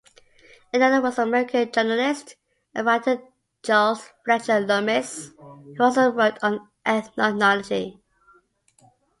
[0.73, 2.35] Another was American journalist
[2.73, 3.21] and writer
[3.63, 8.01] Charles Fletcher Lummis, who also wrote on ethnology.